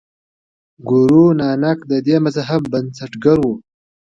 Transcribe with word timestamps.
ګورو 0.89 1.25
نانک 1.39 1.79
د 1.91 1.93
دې 2.05 2.17
مذهب 2.25 2.61
بنسټګر 2.73 3.37
و. 3.43 3.47